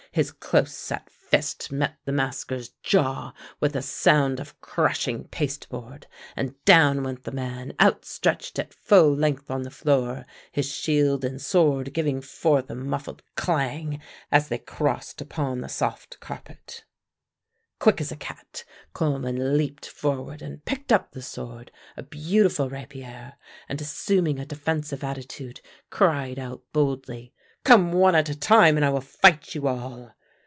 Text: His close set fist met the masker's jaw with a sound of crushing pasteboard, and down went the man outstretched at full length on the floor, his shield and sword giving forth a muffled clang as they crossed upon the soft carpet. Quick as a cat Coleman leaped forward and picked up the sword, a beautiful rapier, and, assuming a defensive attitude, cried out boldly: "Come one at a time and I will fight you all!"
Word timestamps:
His 0.13 0.33
close 0.33 0.75
set 0.75 1.09
fist 1.09 1.71
met 1.71 1.95
the 2.03 2.11
masker's 2.11 2.67
jaw 2.83 3.31
with 3.61 3.77
a 3.77 3.81
sound 3.81 4.41
of 4.41 4.59
crushing 4.59 5.29
pasteboard, 5.29 6.05
and 6.35 6.61
down 6.65 7.03
went 7.03 7.23
the 7.23 7.31
man 7.31 7.71
outstretched 7.79 8.59
at 8.59 8.73
full 8.73 9.15
length 9.15 9.49
on 9.49 9.61
the 9.63 9.71
floor, 9.71 10.25
his 10.51 10.65
shield 10.69 11.23
and 11.23 11.41
sword 11.41 11.93
giving 11.93 12.19
forth 12.19 12.69
a 12.69 12.75
muffled 12.75 13.23
clang 13.37 14.01
as 14.33 14.49
they 14.49 14.57
crossed 14.57 15.21
upon 15.21 15.61
the 15.61 15.69
soft 15.69 16.19
carpet. 16.19 16.83
Quick 17.79 18.01
as 18.01 18.11
a 18.11 18.17
cat 18.17 18.65
Coleman 18.91 19.55
leaped 19.55 19.85
forward 19.85 20.41
and 20.41 20.65
picked 20.65 20.91
up 20.91 21.13
the 21.13 21.21
sword, 21.21 21.71
a 21.95 22.03
beautiful 22.03 22.69
rapier, 22.69 23.35
and, 23.69 23.79
assuming 23.79 24.39
a 24.39 24.45
defensive 24.45 25.05
attitude, 25.05 25.61
cried 25.89 26.37
out 26.37 26.63
boldly: 26.73 27.33
"Come 27.63 27.91
one 27.93 28.15
at 28.15 28.27
a 28.27 28.33
time 28.33 28.75
and 28.75 28.83
I 28.83 28.89
will 28.89 29.01
fight 29.01 29.53
you 29.53 29.67
all!" 29.67 30.15